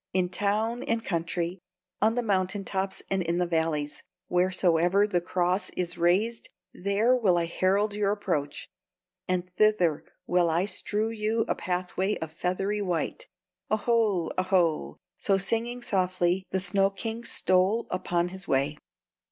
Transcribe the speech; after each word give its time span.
In 0.13 0.29
town 0.29 0.81
and 0.81 1.05
country, 1.05 1.59
on 2.01 2.15
the 2.15 2.23
mountain 2.23 2.65
tops 2.65 3.03
and 3.11 3.21
in 3.21 3.37
the 3.37 3.45
valleys, 3.45 4.01
wheresoever 4.29 5.05
the 5.05 5.21
cross 5.21 5.69
is 5.77 5.95
raised, 5.95 6.49
there 6.73 7.15
will 7.15 7.37
I 7.37 7.45
herald 7.45 7.93
your 7.93 8.11
approach, 8.11 8.67
and 9.27 9.51
thither 9.57 10.03
will 10.25 10.49
I 10.49 10.65
strew 10.65 11.11
you 11.11 11.45
a 11.47 11.53
pathway 11.53 12.17
of 12.17 12.31
feathery 12.31 12.81
white. 12.81 13.27
Oho! 13.69 14.31
oho!" 14.39 14.97
So, 15.19 15.37
singing 15.37 15.83
softly, 15.83 16.47
the 16.49 16.59
snow 16.61 16.89
king 16.89 17.23
stole 17.23 17.85
upon 17.91 18.29
his 18.29 18.47
way. 18.47 18.79